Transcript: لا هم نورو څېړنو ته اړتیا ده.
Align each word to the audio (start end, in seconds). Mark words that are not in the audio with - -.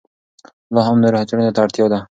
لا 0.73 0.81
هم 0.87 0.97
نورو 1.03 1.27
څېړنو 1.29 1.55
ته 1.55 1.59
اړتیا 1.63 1.85
ده. 1.91 1.99